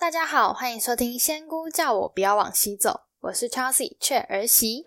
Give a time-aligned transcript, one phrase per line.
[0.00, 4.86] 大家好，欢迎收听仙姑叫我不要往西走，我是 Chelsea 雀儿媳。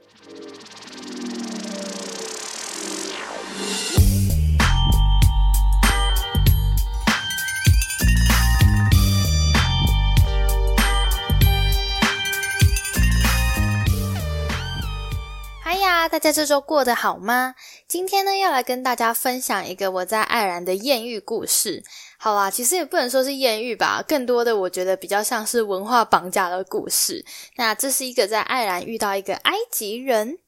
[15.61, 17.53] 嗨呀，大家这周过得好吗？
[17.87, 21.83] 今天呢，要来跟大家分享一个我在爱尔兰的艳遇故事。
[22.25, 27.23] 好啦，其实也不能说是艳遇吧，更多的我觉得比较像是文化绑架的故事。
[27.57, 30.39] 那这是一个在爱尔兰遇到一个埃及人。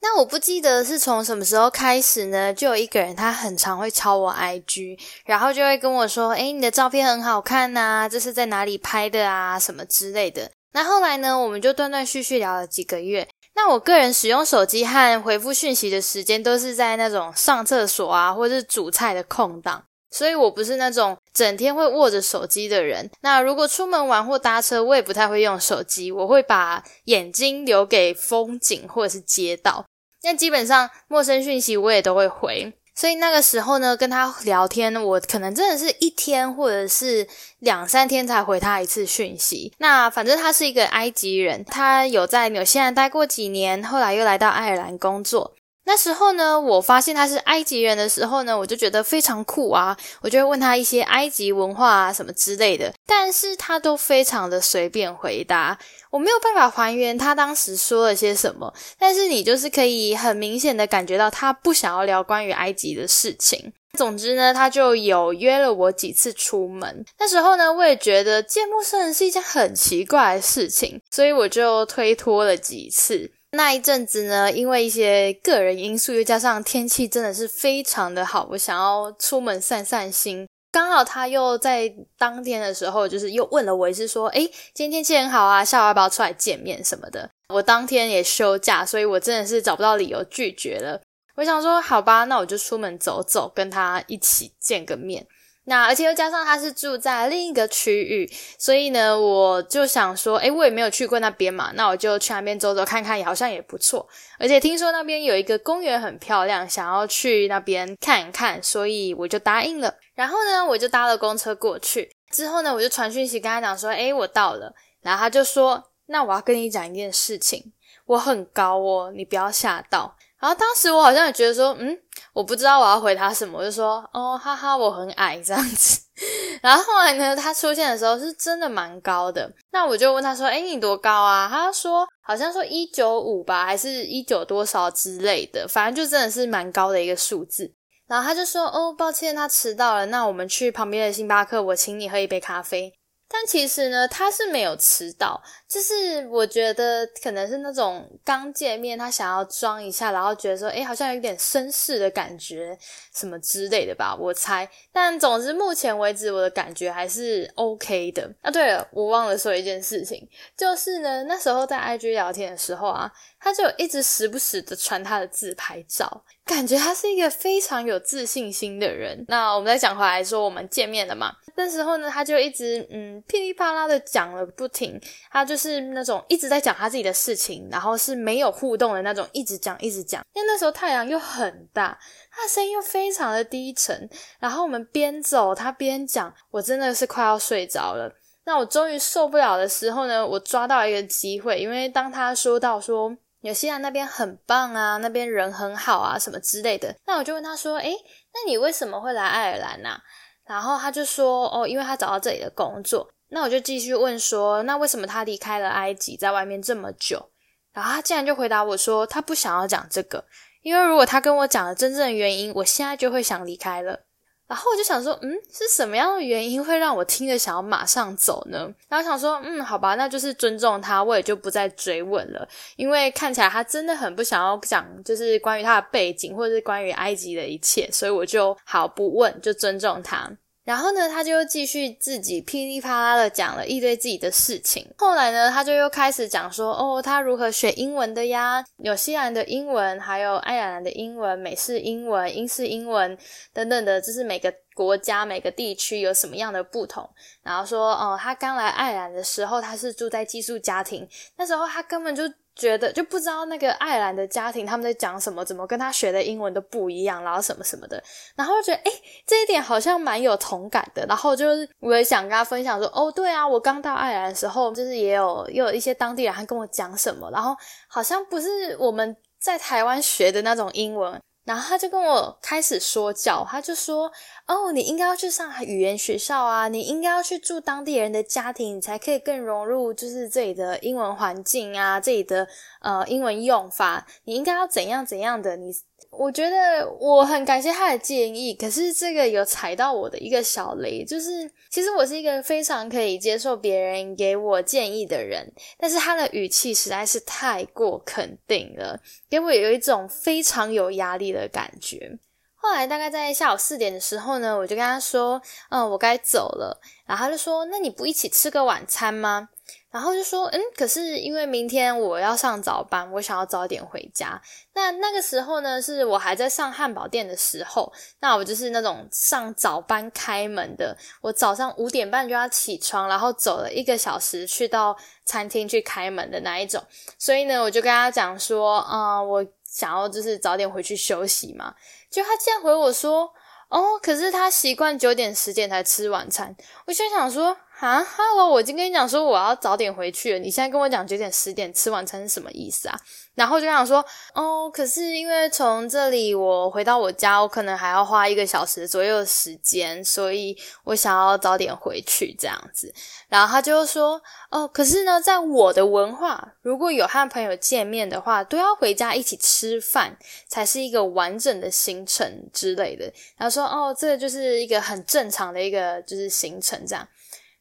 [0.00, 2.54] 那我不记得是从什么时候开始呢？
[2.54, 9.58] 就有一个人他很常会敲我 IG，然后就会跟我说：“诶，你的照片很好看呐，这是在哪里拍的啊？
[9.58, 13.28] 什么之类的。”那后来呢，我们就断断续续聊了几个月。
[13.56, 19.82] 那我个人使用手机和回复讯息的时间，都是在那种上厕所啊，或者是煮菜的空档。
[20.14, 23.10] 所以我不是那种整天会握着手机的人。
[23.22, 29.84] 那如果出门玩或搭车，我也不太会用手机，我会把眼睛留给风景或者是街道。
[30.22, 32.72] 那基本上陌生讯息我也都会回。
[32.96, 37.26] 所以那个时候呢，跟他聊天，我可能真的是一天或者是
[37.58, 39.72] 两三天才回他一次讯息。
[39.78, 45.56] 那反正他是一个埃及人，他有在纽西兰待过几年，后来又来到爱尔兰工作。
[45.86, 55.78] 那时候呢，我发现他是埃及人的时候呢，我就觉得非常酷啊，我就会问他一些埃及文化啊什么之类的，但是他都非常的随便回答，
[56.10, 63.72] 我没有办法还原他当时说了些什么，但是你就是可以很明显的感觉到他不想要聊关于埃及的事情。
[63.98, 73.30] 总之呢，他就有约了我几次出门，那时候呢，我也觉得见陌生人是一件很奇怪的事情，所以我就推脱了几次。
[73.54, 80.46] 那一阵子呢，因为一些个人因素，又加上天气真的是非常的好，我想要出门散散心。
[80.70, 84.44] 刚好他又在当天的时候，就是又问了我一次，说：“诶，
[84.74, 91.00] 今天天气很好啊，下午要不要出来见面什么的？”我当天也休假，所以我真的是找不到理由拒绝了。
[91.36, 95.26] 我想说，好吧，那我就出门走走，跟他一起见个面。
[95.66, 104.06] 那而且又加上他是住在另一个区域，所以呢，我就想说，诶，我也没有去过那边嘛，那我就去那边走走看看，也好像也不错。
[104.38, 109.94] 而且听说那边有一个公园很漂亮，想要去那边看一看，所以我就答应了。
[110.14, 112.14] 然后呢，我就搭了公车过去。
[112.30, 114.74] 之后呢，我就传讯息跟他讲说，诶，我到了。
[115.00, 117.72] 然后他就说，那我要跟你讲一件事情，
[118.04, 120.16] 我很高哦，你不要吓到。
[120.44, 121.98] 然后当时我好像也觉得说，嗯，
[122.34, 126.02] 我不知道我要回他什么，我就说，哦，哈哈，我很矮这样子。
[126.60, 129.50] 然后后来呢，他出现的时候是真的蛮高的。
[129.72, 131.48] 那我就问他说，哎，你多高啊？
[131.50, 137.72] 他说好像说一九五吧，还是一九多少之类的，反正就真的是蛮高的一个数字。
[138.06, 142.92] 然后他就说，哦，抱歉，他迟到了，那我们去旁边的星巴克，我请你喝一杯咖啡。
[143.26, 152.78] 但其实呢，他是没有迟到，就是我觉得可能是那种刚见面，他想要装一下，然后觉得说，哎，好像有点绅士的感觉，
[153.14, 154.68] 什么之类的吧，我猜。
[154.92, 158.30] 但总之，目前为止我的感觉还是 OK 的。
[158.42, 163.10] 啊，对了，我忘了说一件事情，就是呢，那时候在 IG 聊天的时候啊，
[163.44, 169.22] 他就一直时不时的传他的自拍照，感觉他是一个非常有自信心的人。
[169.28, 171.30] 那我们再讲回来说，我们见面了嘛？
[171.54, 174.98] 那时候呢，他就一直嗯噼里啪啦的讲了不停，
[175.30, 180.24] 他就是那种一直在讲他自己的事情，然后是没有互动的那种，一直讲一直讲。
[180.32, 181.98] 因为那时候太阳又很大，
[182.32, 184.08] 他的声音又非常的低沉，
[184.40, 188.10] 然后我们边走他边讲，我真的是快要睡着了。
[188.46, 197.94] 那我终于受不了的时候呢，我抓到一个机会，因为当他说到说纽西兰那边很棒啊，那边人很好啊什么之类的，那我就问他说，诶，
[198.32, 199.98] 那你为什么会来爱尔兰呢？
[200.46, 207.30] 然后他就说：“哦，因为他找到这里的工作。”那我就继续问说：“那为什么他离开了埃及，在外面这么久？”
[207.74, 210.24] 然后他竟然就回答我说：“他不想要讲这个，
[210.62, 214.06] 因为如果他跟我讲了真正的原因，我现在就会想离开了。”
[214.54, 218.72] 然后我就想说，嗯，是什么样的原因会让我听着想要马上走呢？
[218.88, 222.48] 然后想说，嗯，好吧，那就是尊重他，我也就不再追问了。
[222.76, 230.30] 因为看起来他真的很不想要讲，就是关于他的背景或者是关于埃及的一切，所以我就好不问，就尊重他。
[230.64, 234.86] 然后呢，他就继续自己噼里啪啦的讲了一堆自己的事情。
[234.96, 238.64] 后来呢，他就又开始讲说，哦，他如何学英文的呀？
[238.76, 243.16] 纽西兰的英文，还有爱尔兰的英文、美式英文、英式英文
[243.52, 247.08] 等等的，就是每个国家、每个地区有什么样的不同。
[247.42, 251.06] 然后说，哦，他刚来爱尔兰的时候，他是住在寄宿家庭，
[251.36, 252.22] 那时候他根本就。
[252.56, 258.02] 觉得就不知道那个爱尔兰的家庭他们在讲什么，怎么跟他学的英文都不一样，然后什么什么的，
[258.36, 258.92] 然后觉得诶
[259.26, 267.56] 这一点好像蛮有同感的，然后就是我也想跟他分享说，哦对啊，我刚到爱尔兰的时候，就是也有也有一些当地人还跟我讲什么，然后
[267.88, 271.20] 好像不是我们在台湾学的那种英文。
[271.44, 274.10] 然后他就跟我开始说教，他就说
[274.48, 282.48] ：“哦，你应该要去上海语言学校啊，你应该要去住当地人的家庭，你才可以更融入就是这里的英文环境啊，这里的
[282.80, 285.72] 呃英文用法，你应该要怎样怎样的你。”
[286.18, 302.18] 我觉得我很感谢他的建议，可是这个有踩到我的一个小雷，就是其实我是一个非常可以接受别人给我建议的人，但是他的语气实在是太过肯定了，给我有一种非常有压力的感觉。
[302.56, 309.50] 后来大概在下午四点的时候呢，我就跟他说：“嗯，我该走了。”然后他就说：“那你不一起吃个晚餐吗？”
[309.94, 314.42] 然后就说，嗯，可是因为明天我要上早班，我想要早点回家。
[314.72, 326.82] 那那个时候呢，是我还在上汉堡店的时候，那我就是那种上早班开门的，我早上五点半就要起床，然后走了一个小时去到餐厅去开门的那一种。
[327.16, 331.72] 所以呢，我就跟他讲说，啊，我想要就是早点回去休息嘛。
[332.10, 333.32] 就他竟然回我说，
[333.68, 336.56] 哦，可是他习惯九点十点才吃晚餐。
[336.86, 337.56] 我就想说。
[337.80, 338.48] 啊，Hello！
[338.48, 342.98] 我已经跟你讲说我要早点回去了，你现在跟我讲九点十点吃晚餐是什么意思啊？
[343.34, 352.94] 然后就想说，哦，可是因为从这里我回到我家，我可能还要花一个小时左右的时间，所以我想要早点回去这样子。
[353.28, 360.16] 然后他就说，哦，可是呢，在我的文化，如果有和朋友见面的话，都要回家一起吃饭，
[360.48, 363.12] 才是一个完整的行程之类的。
[363.36, 367.06] 然后说，哦，这个就是一个很正常的一个就是行程这样。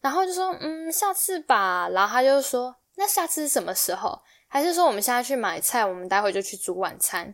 [0.03, 1.89] 然后就说，嗯，下次吧。
[1.89, 4.21] 然后他就说，那下次是什么时候？
[4.47, 7.33] 还是说我们现在去买菜，我们待会就去煮晚餐？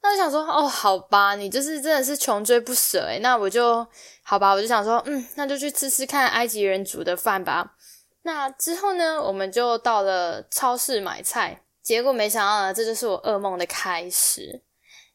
[0.00, 3.86] 那我想说，哦，好吧，你就是真的是穷追不舍诶那我就
[4.22, 7.74] 好吧，我就想说，嗯，那就去吃吃看埃及人煮的饭吧。
[8.22, 14.62] 那之后呢，我们就到了超市买菜，结果没想到呢，这就是我噩梦的开始。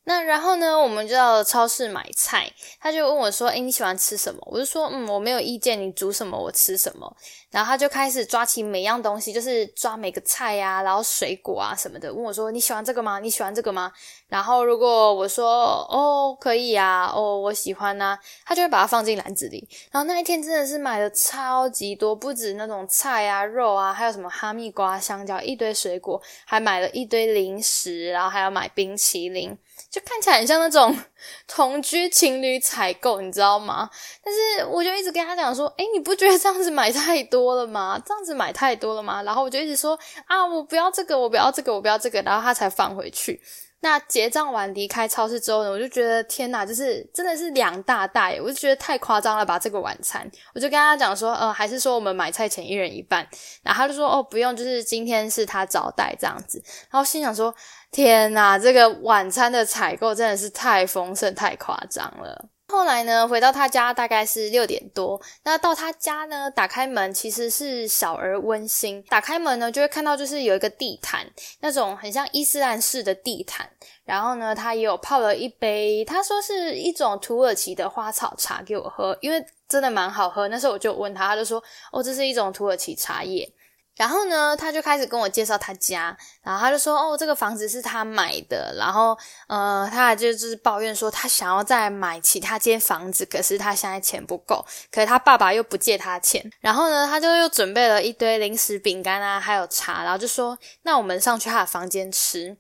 [0.06, 7.16] 那然后呢，我们就到了超市买菜，他就问我说：“诶，你喜欢吃什么？”我就说：“嗯，我没有意见，你煮什么我吃什么。”
[7.50, 13.20] 然后他就开始抓起每样东西，就是抓每个菜呀，然后水果啊什么的，问我说：“你喜欢这个吗？
[13.20, 13.94] 你喜欢这个吗？”
[14.28, 19.66] 然后如果我说：“哦，可以啊，哦，我喜欢呐。”他就会把它放进篮子里。
[19.90, 29.58] 然后那一天真的是买了超级多，不止那种菜啊、肉啊，还有什么哈密瓜、香蕉，一堆水果，还买了一堆零食，然后还要买冰淇淋。
[29.90, 30.98] 就看起来很像那种
[31.48, 33.90] 同居情侣采购，你知道吗？
[34.24, 38.02] 但是我就一直跟他讲说，诶，你不觉得这样子买太多了吗？
[38.06, 39.22] 这样子买太多了吗？
[39.24, 43.40] 然后我就一直说啊，我不要这个，我不要这个，我不要这个，然后他才放回去。
[43.84, 49.60] 那结账完离开超市之后呢，我就觉得天哪，就是真的是两大袋，我就觉得太夸张了吧。
[49.60, 50.26] 这个晚餐，
[50.56, 53.28] 我就跟他讲说，呃，还是说我们买菜钱一人一半。
[53.62, 56.64] 然后他就说，哦，不用，就是今天是他招待这样子。
[56.90, 57.54] 然后心想说，
[57.92, 62.46] 天哪，这个晚餐的采购真的是太丰盛、太夸张了。
[62.74, 65.22] 后来呢，回到他家大概是六点多。
[65.44, 69.00] 那到他家呢，打开门其实是小而温馨。
[69.04, 71.24] 打开门呢，就会看到就是有一个地毯，
[71.60, 73.70] 那种很像伊斯兰式的地毯。
[74.04, 80.48] 然后呢，他也有泡了一杯，他说是一种土耳其的花草茶给我喝，因为真的蛮好喝。
[80.48, 81.64] 那时候我就问他，他就说
[81.94, 83.48] ：“哦，这是一种土耳其茶叶。”
[83.96, 96.44] 然后呢，他就开始跟我介绍他家，然后他就说：“哦，这个房子是他买的。”然后，呃，他还就是抱怨说，他想要再买其他间房子，可是他现在钱不够，可是他爸爸又不借他钱。
[96.60, 102.58] 然后呢，他就又准备了一堆零食、饼干啊，还有茶，然后就说：“那我们上去他的房间吃。”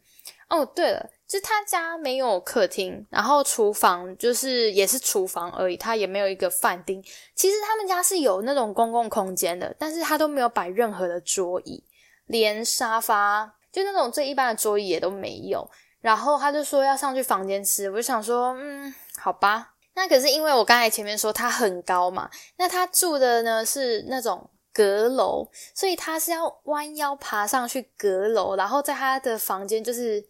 [0.49, 1.09] 哦，对了。
[1.33, 7.03] 就他家没有客厅，然后厨房就是也是厨房而已，他也没有一个饭厅。
[7.33, 11.83] 其实他们家是有那种公共空间的，但是他都没有摆任何的桌椅，
[12.27, 15.67] 连沙发就那种最一般的桌椅也都没有。
[16.01, 19.73] 然后他就说要上去房间吃，我就想说，嗯，好吧。
[19.95, 30.23] 那可是因为我刚才前面说他很高嘛，那他住的呢是那种阁楼，所以他是要弯腰爬上去阁楼，然后在他的房间就是。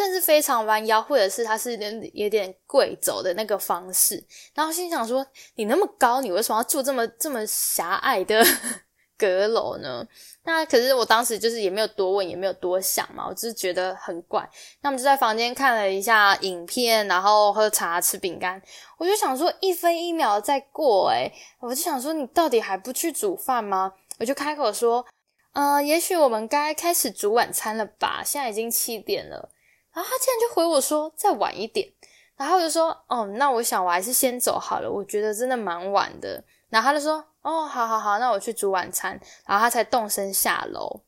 [0.00, 5.26] 真是非常弯腰，或者是他是有点有点跪走的那个方式，然后心想说：
[5.56, 8.42] 你那么高，你为什么要住这么这么狭隘的
[9.18, 10.02] 阁楼呢？
[10.44, 14.48] 那可是我当时就是也没有多问，也没有多想嘛，我只是觉得很怪。
[14.80, 18.58] 那我们就在房间看了一下影片，然后喝茶吃饼干。
[18.96, 23.92] 我就想说一分一秒在过，诶我就想说你到底还不去煮饭吗？
[24.18, 25.04] 我就开口说，
[25.52, 28.22] 呃，也许我们该开始煮晚餐了吧？
[28.24, 29.50] 现在已经七点了。
[29.92, 31.88] 然后他竟然就回我说再晚一点。
[32.36, 36.42] 然后我就说，哦，那我想我还是先走好了，我觉得真的蛮晚的。
[36.68, 37.24] 然后他就说。
[37.42, 41.00] 哦，好好好，那我去煮晚餐，然后他才动身下楼。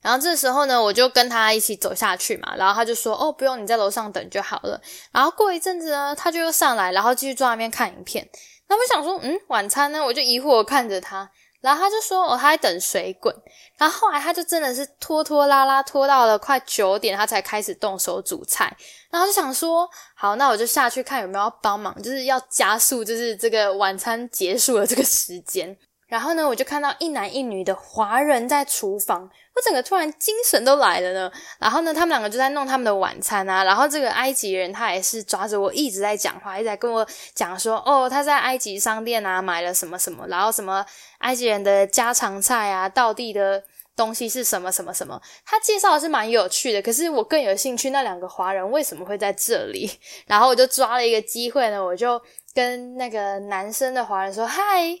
[0.00, 2.54] 然后这时候呢，我就跟他一起走下去嘛。
[2.54, 4.80] 然后他就说：“哦，不用，你在楼上等就好了。”
[5.10, 8.30] 然后过一阵子呢，他就又上来，然后继续坐那边看影片。
[8.68, 10.00] 那我想说，嗯，晚餐呢？
[10.00, 11.28] 我就疑惑看着他。
[11.60, 13.34] 然后他就说：“哦，他在等水滚。”
[13.76, 18.74] 然后后来他就真的是拖拖拉拉拖到了快九点，他才开始动手煮菜。
[19.10, 25.76] 然后就想说：“好，那我就下去看有没有要帮忙，就是要加速，就是这个晚餐结束的这个时间。”
[26.10, 31.30] 然后呢，我就看到一男一女的华人在厨房，我整个突然精神都来了呢。
[31.60, 33.62] 然后呢，他们两个就在弄他们的晚餐啊。
[33.62, 40.84] 然后这个埃及人他也是抓着我一直在讲话，一直在跟我讲说，哦，他在埃及商店啊买了什么什么，然后什么
[41.18, 43.62] 埃及人的家常菜啊，道地的
[43.94, 45.22] 东西是什么什么什么。
[45.46, 49.88] 他介绍的是蛮有趣的，可是我更有兴趣那两个华人为什么会在这里。
[50.26, 52.20] 然后我就抓了一个机会呢，我就
[52.52, 55.00] 跟那个男生的华人说，嗨。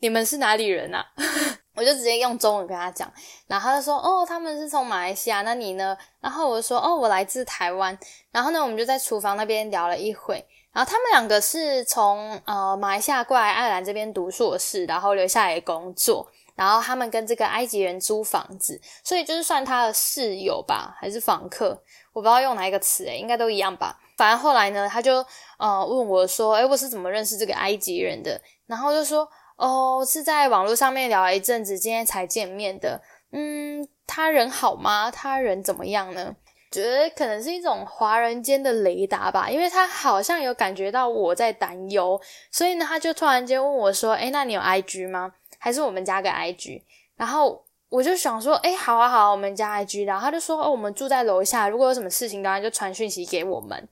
[0.00, 1.04] 你们是哪里人啊？
[1.74, 3.08] 我就直接用中文跟他讲，
[3.46, 7.96] 然后他就说：“哦，他们是从马来西亚，那你呢？”然后我就说：“哦，我来自台湾。”
[8.32, 10.44] 然后呢，我们就在厨房那边聊了一会。
[10.72, 16.28] 然后他们两个是从呃马来西亚过来爱尔兰这边读硕士，然后留下来工作。
[16.56, 21.80] 然后他们跟这个埃及人租房子，所以就是算他的室友吧，还是房客？
[22.12, 23.96] 我不知道用哪一个词，诶应该都一样吧。
[24.16, 25.24] 反正后来呢，他就
[25.58, 29.28] 呃问我说：“诶我是怎么认识这个埃及人的？”然后就说。
[29.58, 33.02] 哦，是在网络上面聊了一阵子，今天才见面的。
[33.32, 35.10] 嗯，他人好吗？
[35.10, 36.34] 他人怎么样呢？
[36.70, 42.20] 觉得可能是一种华人间的雷达吧，因为他好像有感觉到我在担忧，
[42.52, 45.32] 所以呢，他就突然间问我说：“诶，那你有 IG 吗？
[45.58, 46.82] 还是我们加个 IG？”
[47.16, 53.88] 然后我就想说：“诶，好啊，好啊，我们加 IG。”然后他就说：“哦，我们住在楼下，如果有什么事情，当然就传讯息给我们。”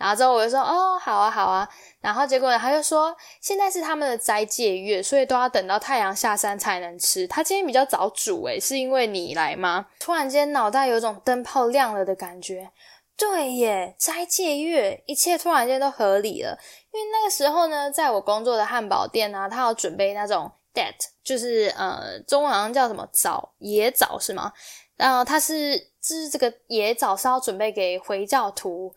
[0.00, 1.68] 然后之后我就说：“哦，好啊，好啊。”
[2.00, 7.26] 然后结果他就说，现在是他们的斋戒月，所以都要等到太阳下山才能吃。
[7.26, 9.88] 他今天比较早煮，诶，是因为你来吗？
[9.98, 12.70] 突然间脑袋有种灯泡亮了的感觉。
[13.14, 16.58] 对耶，斋戒月，一切突然间都合理了。
[16.90, 24.50] 因为那个时候呢，在我工作的汉堡店啊，他要准备那种 dat，就是呃，中文好像叫什么枣，野枣是吗？
[24.96, 28.90] 然后他是，就是这个野枣是要准备给回教徒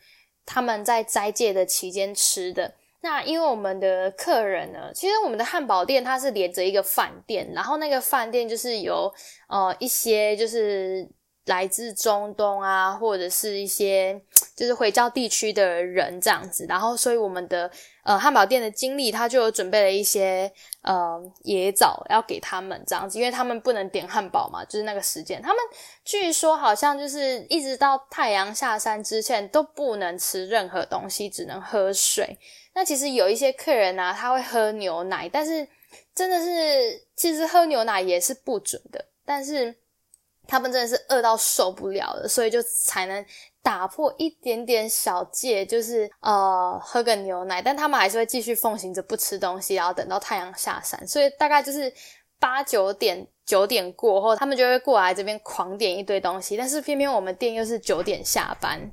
[0.46, 2.74] 他们在斋戒的期间吃的。
[3.02, 9.14] 那因为我们的客人呢，其实我们的汉堡店它是连着一个饭店，然后那个饭店就是有
[9.50, 11.06] 呃一些就是
[11.48, 14.22] 来自中东啊，或者是一些
[14.56, 17.70] 就是回教地区的人这样子，然后所以我们的
[18.04, 25.58] 呃汉堡店的经理他就有准备了一些呃野枣要给他们这样子，因为他们不能点汉堡嘛，就是那个时间，他们
[26.06, 32.38] 据说好像就是一直到太阳下山之前都不能吃任何东西，只能喝水。
[32.76, 35.68] 那其实有一些客人啊，他会喝牛奶，但是
[36.16, 39.06] 真的是，其实喝牛奶也是不准的。
[39.26, 39.74] 但是
[40.54, 43.26] 他们真的是饿到受不了了，所以就才能
[43.64, 47.60] 打破一点点小戒，就是呃喝个牛奶。
[47.60, 51.08] 但他们还是会继续奉行着不吃东西，然后等到太阳下山。
[51.08, 51.92] 所以大概就是
[52.40, 56.56] 八九点九点过后，他们就会过来这边狂点一堆东西。
[56.56, 58.92] 但是偏偏我们店又是九点下班。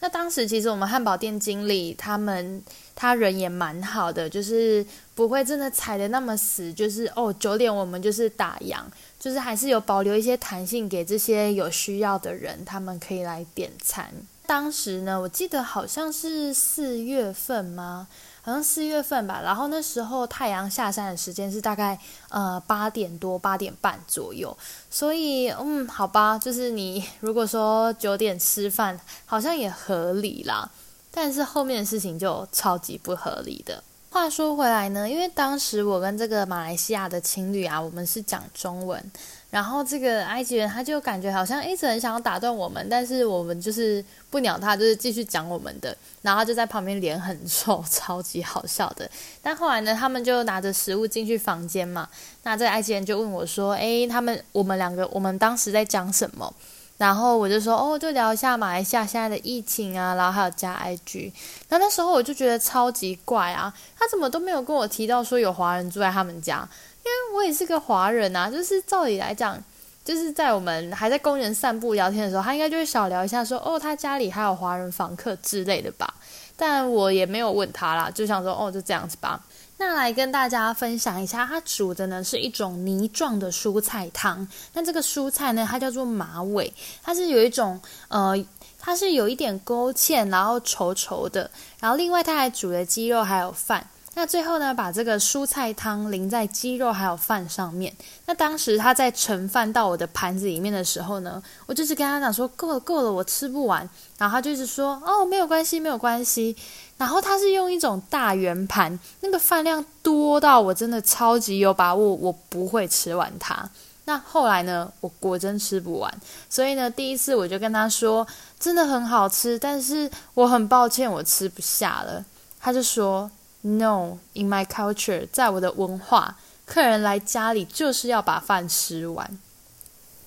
[0.00, 2.60] 那当时其实我们汉堡店经理他们
[2.92, 4.84] 他人也蛮好的，就是
[5.14, 8.82] 不会真的踩的那么死，就是哦九点我们就是打烊，
[9.22, 14.12] 就是还是有保留一些弹性给这些有需要的人，他们可以来点餐。
[14.46, 18.08] 当时呢，我记得好像是四月份吗？
[18.42, 21.96] 好像四月份吧，然后那时候太阳下山的时间是大概
[22.30, 24.58] 呃八点多八点半左右，
[24.90, 30.68] 所以嗯好吧，就是你如果说九点吃饭，好像也合理啦，
[31.12, 33.84] 但是后面的事情就超级不合理的。
[34.12, 39.02] 话说回来呢，因为当时我跟这个马来西亚的情侣啊，我们是讲中文。
[39.48, 45.96] 然后这个埃及人他就感觉好像一直很想要打断我们，但是我们就是不鸟他，就是继续讲我们的。
[46.20, 49.10] 然后他就在旁边脸很臭， 超级好笑的。
[49.40, 52.06] 但后来呢，他们就拿着食物进去房间嘛。
[52.42, 56.52] 那这个埃及人就问我说：“诶，他们我们两个我们当时在讲什么？”
[56.98, 61.32] 然后我就说：“哦，就聊一下马来西亚现在的疫情啊，然后还有加 IG。”
[61.70, 66.68] 那那时候我就觉得超级怪啊，他怎么都没有跟我提到说有华人住在他们家。
[67.04, 69.58] 因为我也是个华人啊，就是照理来讲，
[70.04, 76.14] 就是在我们还在公园散步聊天的时候，他应该就会少聊一下，说哦，他家里还有华人房客之类的吧。
[76.56, 79.40] 但我也没有问他啦，就想说哦，就这样子吧。
[79.84, 84.46] 那来跟大家分享一下，它煮的呢是一种泥状的蔬菜汤。
[84.74, 86.72] 那这个蔬菜呢，它叫做马尾，
[87.02, 88.32] 它是有一种呃，
[88.78, 91.50] 它是有一点勾芡，然后稠稠的。
[91.80, 93.84] 然后另外它还煮了鸡肉还有饭。
[94.14, 97.92] 那最后呢，把这个蔬菜汤淋在鸡肉还有饭上面。
[98.26, 103.88] 那当时他在盛饭到我的盘子里面的时候呢，我就是跟他讲说够了够了，我吃不完。
[104.18, 106.54] 然后他就是说哦，没有关系没有关系。
[107.02, 113.68] 然后他是用一种大圆盘，那个饭量多到我真的超级有把握，我不会吃完它。
[114.04, 116.14] 那后来呢，我果真吃不完，
[116.48, 118.24] 所以呢，第一次我就跟他说，
[118.60, 122.24] 真的很好吃，但是我很抱歉，我吃不下了。
[122.60, 123.28] 他就说
[123.62, 129.38] ，No, in my culture，在我的文化，客人来家里就是要把饭吃完。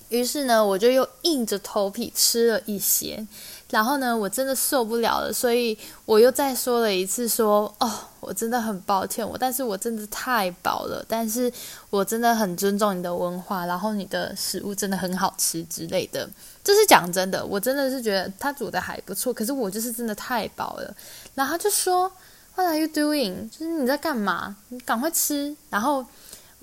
[0.10, 3.25] 于是呢，我就又硬着头皮吃了一些。
[3.72, 11.51] 然后呢，我真的受不了了，所以我又再说了一次，说哦，我真的很抱歉，我但是我真的太饱了，但是
[11.89, 16.29] 我真的很尊重你的文化，然后你的食物真的很好吃之类的。
[16.63, 20.95] 这是讲真的，我真的是觉得他煮的还不错，可是我就是真的太饱了。
[21.34, 22.12] 然后就说
[22.53, 23.50] ，What are you doing？
[23.50, 24.55] 就是你在干嘛？
[24.69, 25.55] 你赶快吃。
[25.69, 26.05] 然后。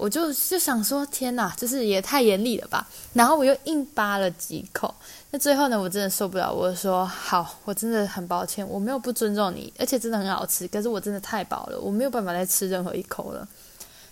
[0.02, 2.84] 我就就想说，天哪，就是也太严厉了吧！
[3.12, 4.92] 然后我又硬扒了几口，
[5.30, 13.46] 那最后呢，我真的受不了，我说好，我真的很抱歉，我没有不尊重你，而且真的很好吃，可是我真的太饱了，我没有办法再吃任何一口了。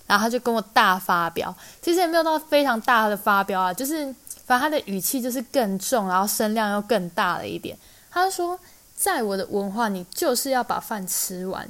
[0.06, 4.04] 然后他就跟我大发飙，其实也没有到非常大的发飙啊，就是
[4.46, 7.76] 反正他的语气就是更重，然后声量又更大了一点。
[8.12, 8.56] 他说，
[8.94, 11.68] 在我的文化，你就是要把饭吃完。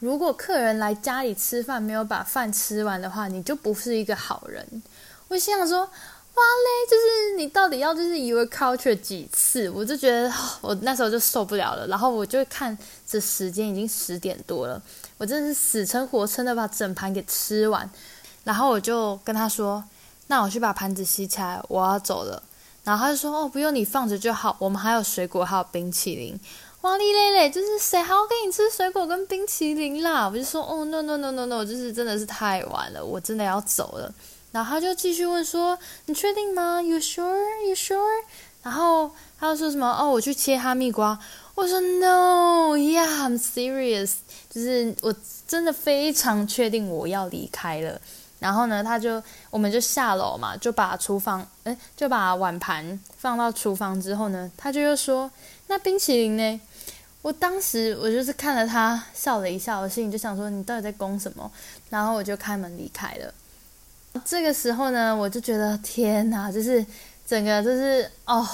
[0.00, 4.82] 如果客人来家里吃饭没有把饭吃完的话，你就不是一个好人。
[5.28, 9.68] 我心想说，哇嘞，就是你到底要就是以为 culture 几次？
[9.70, 11.86] 我就觉得我那时候就受不了了。
[11.86, 12.76] 然后我就看
[13.06, 14.80] 这时间已经十点多了，
[15.18, 17.88] 我真是死撑活撑的把整盘给吃完。
[18.42, 19.84] 然后我就跟他说，
[20.28, 22.42] 那我去把盘子洗起来，我要走了。
[22.82, 26.40] 然后他就说，哦，不用你放着就好，我们还有水果还有冰淇淋。
[26.82, 30.26] 哇哩嘞嘞，就是谁还要跟你吃水果跟冰淇淋啦？
[30.26, 34.10] 我就说哦，no no no no no，就是真的是太晚了，我真的要走了。
[34.50, 37.66] 然后他就继续问说：“你确定吗？You sure?
[37.68, 38.24] You sure？”
[38.62, 41.18] 然后他又说什么：“哦，我去切哈密瓜。”
[41.54, 44.12] 我说：“No，yeah，I'm serious。”
[44.48, 45.14] 就是我
[45.46, 48.00] 真的非常确定我要离开了。
[48.38, 55.30] 然后呢，他就我们就下楼嘛，就把厨房哎，就把碗盘放到厨房之后呢，他就又说
[55.68, 56.60] ：“那冰淇淋呢？”
[57.22, 61.50] 我当时我就是看了他笑了一笑，我心里就想说你到底在攻什么？
[61.90, 63.34] 然后我就开门离开了。
[64.24, 66.84] 这个时候呢，我就觉得天哪，就是
[67.26, 68.48] 整个就是哦，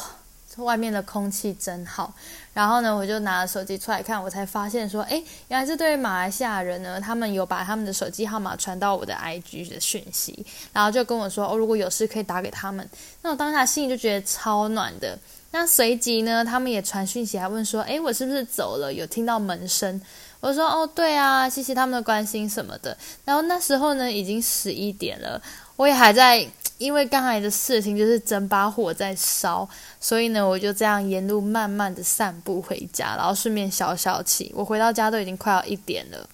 [0.56, 2.12] 外面的空气真好。
[2.52, 12.88] 然后呢，我就拿了手机出来看，我才发现说，哎，原来这对马来西亚人呢，他们有把他们的手机号码传到我的 IG 的讯息，然后就跟我说，哦，如果有事可以打给他们。
[13.22, 15.18] 那我当下心里就觉得超暖的。
[15.52, 18.92] 那随即呢，他们也传讯息，还问说：“诶，我是不是走了？
[18.92, 20.00] 有听到门声？”
[20.40, 25.40] 我说：“哦，对啊，谢谢他们的关心什么的。”然后那时候呢，已经十一点了，
[25.76, 26.46] 我也还在，
[26.78, 29.68] 因为刚才的事情就是整把火在烧，
[30.00, 34.52] 所以呢，我就这样沿路慢慢的散步回家，然后顺便消消气。
[34.54, 36.28] 我回到家都已经快要一点了。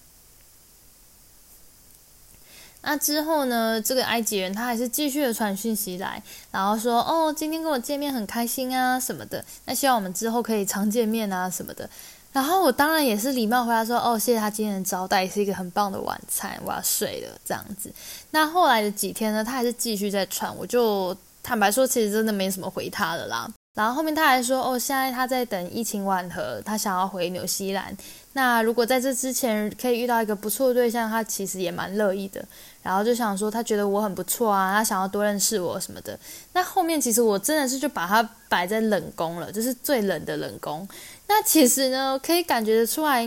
[2.85, 3.81] 那之后呢？
[3.81, 9.45] 这个埃及人他还是继续的传讯息来，然后说：“哦，今天跟我见面很开心啊，什么的。
[9.63, 11.89] 那希望我们之后可以常见面啊，什么的。”
[12.33, 16.59] 然后我当然也是礼貌回答说：“哦，谢谢他今天的招待，是一个很棒的晚餐。
[16.65, 17.93] 我要睡了，这样子。”
[18.31, 23.47] 那后来的几天呢，他还是继续在传，我就坦白说，其实真的没什么回他的啦。
[23.75, 27.95] 然后后面他还说：“哦，现在他在等疫情缓和，他想要回纽西兰。
[28.33, 32.43] 那如果在这之前可以遇到一个不错的对象，他其实也蛮乐意的。”
[32.83, 36.19] 然后就想说，他觉得我很不错啊，他想要多认识我什么的。
[36.51, 40.87] 那后面其实我真的是就把他摆在冷宫了，就是最冷的冷宫。
[41.27, 43.25] 那其实呢，可以感觉得出来，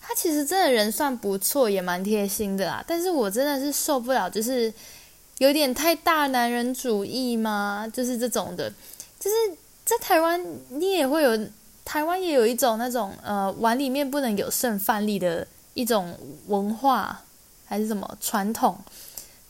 [0.00, 2.84] 他其实真的人算不错，也蛮贴心的啦。
[2.86, 4.72] 但是我真的是受不了，就是
[5.38, 8.72] 有点太大男人主义嘛，就是这种的。
[9.18, 9.36] 就是
[9.84, 11.38] 在台湾，你也会有
[11.84, 17.22] 台湾也有一种那种呃碗里面不能有剩饭粒的一种文化。
[17.70, 18.78] 还是什么传统？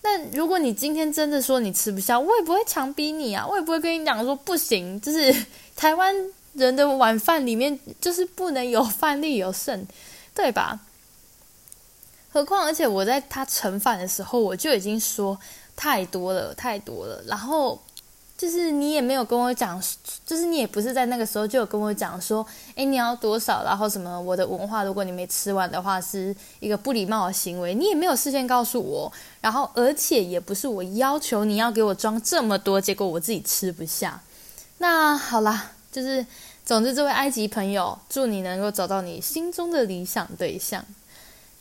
[0.03, 5.01] 那如果你今天真的说你吃不下，我也不会强逼你啊，我也不会跟你讲说不行。
[5.01, 5.33] 就是
[5.77, 6.13] 台湾
[6.59, 9.87] 人的晚饭里面就是不能有饭粒有剩，
[10.35, 10.81] 对吧？
[12.31, 15.39] 何况，而且我在他盛饭的时候，我就已经说
[15.75, 17.23] 太多了，太多了。
[17.27, 17.81] 然后
[18.37, 19.83] 就是你也没有跟我讲，
[20.27, 23.65] 就是你也不是在那个时候就有跟我讲说，哎，你要多少？
[23.65, 24.21] 然后什么？
[24.21, 27.75] 我的文化，如果你没吃完的话，是一个不礼貌的行为。
[27.75, 29.11] 你也没有事先告诉我。
[29.41, 34.21] 然后，而且也不是我要求你要给我装这么多，结果我自己吃不下。
[34.77, 36.27] 那好啦，就是。
[36.69, 40.85] 总之，这位埃及朋友，祝你能够找到你心中的理想对象。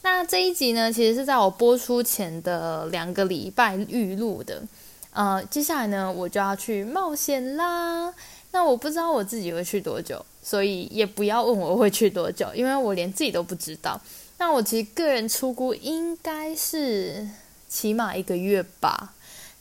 [0.02, 4.62] 那这一集呢，其实是在我播出前的两个礼拜预录的。
[5.12, 8.14] 呃，接下来呢，我就要去冒险啦。
[8.52, 13.98] 那我不知道我自己会去多久，所以也不要问我会去多久，因为我连自己都不知道。
[14.38, 17.26] 那我其实个人出估应该是
[17.70, 19.14] 起码一个月吧。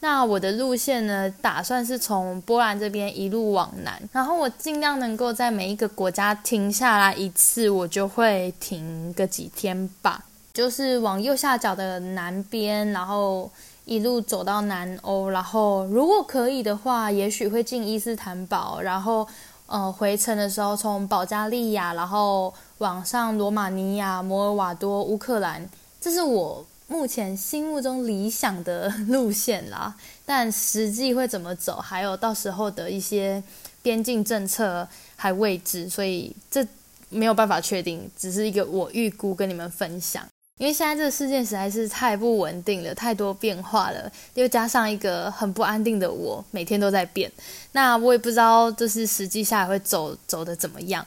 [0.09, 1.29] 那我的路线呢？
[1.43, 10.23] 打算是从波兰这边一路往南，然后我尽量能够在每一个国家停下来一次，我就会停个几天吧。
[10.55, 13.51] 就是往右下角的南边，然后
[13.85, 19.27] 一路走到南欧，然后如果可以的话，也许会进伊斯坦堡，然后
[19.67, 25.69] 呃回程的时候从保加利亚，然后往上罗马尼亚、摩尔瓦多、乌克兰，
[26.01, 26.65] 这是我。
[26.89, 29.95] 目前心目中理想的路线啦，
[30.25, 33.43] 但实际会怎么走，还有到时候的一些
[33.83, 36.67] 边境政策还未知，所以这
[37.09, 40.25] 没有办法确定，只是一个我预估跟你们分享。
[40.59, 47.31] 因为现在这个事件实在是太不稳定了，太多变化了，又加上一个很不安定的我，每天都在变，
[47.73, 51.07] 那我也不知道就是实际下来会走走的怎么样。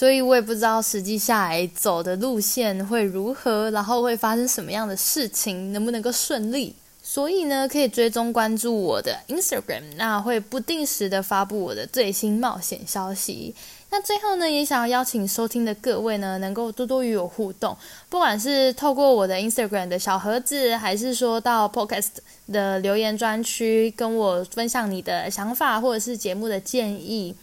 [0.00, 6.74] 所以我也不知道实际下来走的路线会如何，然后会发生什么样的事情，能不能够顺利。
[7.02, 13.54] 所以呢，可以追踪关注我的 Instagram，那会不定时的发布我的最新冒险消息。
[13.90, 17.76] 那最后呢，也想要邀请收听的各位呢，能够多多与我互动，
[18.08, 22.08] 不管是透过我的 Instagram 的小盒子，还是说到 Podcast
[22.50, 27.34] 的留言专区，跟我分享你的想法或者是节目的建议，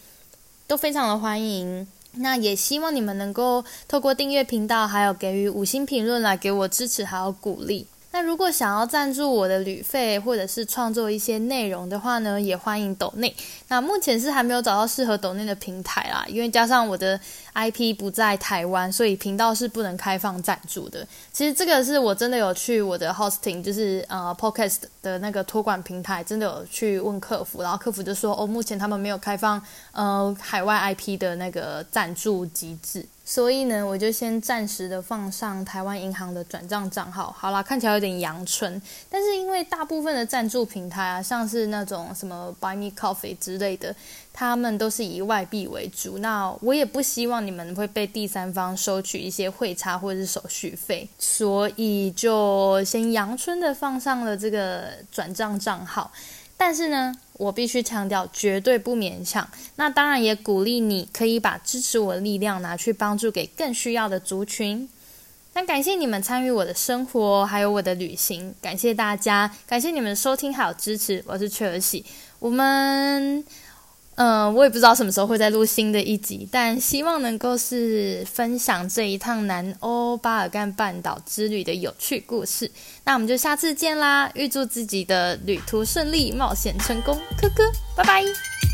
[0.66, 1.86] 都非常的欢迎。
[2.20, 7.86] 那也希望你们能够透过订阅频道，还有给予五星评论来给我支持，还有鼓励。
[8.10, 13.34] 那如果想要赞助我的旅费，或者是创作一些内容的话呢，也欢迎抖内。
[13.68, 17.20] 那目前是还没有找到适合抖内的平台啦，因为加上我的
[17.54, 21.06] IP 不在台湾，所以频道是不能开放赞助的。
[21.32, 33.04] 其实这个是我真的有去我的 hosting，就是呃 podcast 的那个托管平台，真的有去问客服，然后客服就说哦，目前他们没有开放呃海外 IP 的那个赞助机制。
[33.30, 37.30] 所以呢，我就先暂时的放上台湾银行的转账账号。
[37.38, 43.94] 好啦，看起来有点阳春，但是因为大部分的赞助平台啊，像是那种什么 Buy Me Coffee 之类的，
[44.32, 46.16] 他们都是以外币为主。
[46.16, 56.10] 那我也不希望你们会被第三方收取一些汇差或者是手续费，所以就先阳春的放上了这个转账账号。
[56.58, 59.48] 但是呢，我必须强调，绝对不勉强。
[59.76, 64.86] 那当然也鼓励你可以把支持我的力量拿去帮助给更需要的族群。
[65.54, 68.54] 那感谢你们参与我的生活，还有我的旅行。
[68.60, 71.24] 感谢大家，感谢你们收听还有支持。
[71.26, 72.04] 我是雀儿喜，
[72.40, 73.44] 我们。
[74.18, 82.68] 嗯，我也不知道什么时候会再录新的一集，但希望能够是分享这一趟南欧巴尔干半岛之旅的有趣故事。
[83.04, 84.28] 那我们就下次见啦！
[84.34, 87.62] 预祝自己的旅途顺利，冒险成功，科科，
[87.96, 88.67] 拜拜。